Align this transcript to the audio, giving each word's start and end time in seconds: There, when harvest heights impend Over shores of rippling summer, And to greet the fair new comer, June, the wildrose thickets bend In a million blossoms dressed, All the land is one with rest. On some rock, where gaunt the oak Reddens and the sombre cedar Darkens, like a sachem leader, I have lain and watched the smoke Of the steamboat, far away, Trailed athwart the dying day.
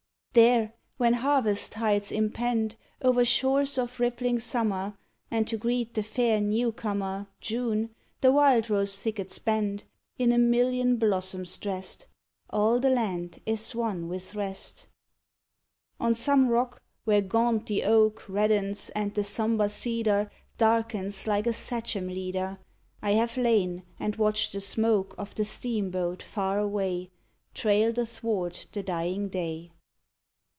There, 0.33 0.73
when 0.95 1.15
harvest 1.15 1.73
heights 1.73 2.09
impend 2.09 2.77
Over 3.01 3.25
shores 3.25 3.77
of 3.77 3.99
rippling 3.99 4.39
summer, 4.39 4.97
And 5.29 5.45
to 5.49 5.57
greet 5.57 5.93
the 5.93 6.03
fair 6.03 6.39
new 6.39 6.71
comer, 6.71 7.27
June, 7.41 7.93
the 8.21 8.31
wildrose 8.31 8.97
thickets 8.97 9.39
bend 9.39 9.83
In 10.17 10.31
a 10.31 10.37
million 10.37 10.95
blossoms 10.95 11.57
dressed, 11.57 12.07
All 12.49 12.79
the 12.79 12.89
land 12.89 13.39
is 13.45 13.75
one 13.75 14.07
with 14.07 14.33
rest. 14.33 14.87
On 15.99 16.15
some 16.15 16.47
rock, 16.47 16.81
where 17.03 17.21
gaunt 17.21 17.65
the 17.65 17.83
oak 17.83 18.23
Reddens 18.29 18.89
and 18.95 19.13
the 19.13 19.25
sombre 19.25 19.67
cedar 19.67 20.31
Darkens, 20.57 21.27
like 21.27 21.45
a 21.45 21.51
sachem 21.51 22.07
leader, 22.07 22.57
I 23.01 23.15
have 23.15 23.35
lain 23.35 23.83
and 23.99 24.15
watched 24.15 24.53
the 24.53 24.61
smoke 24.61 25.13
Of 25.17 25.35
the 25.35 25.43
steamboat, 25.43 26.23
far 26.23 26.57
away, 26.57 27.11
Trailed 27.53 27.97
athwart 27.99 28.67
the 28.71 28.81
dying 28.81 29.27
day. 29.27 29.73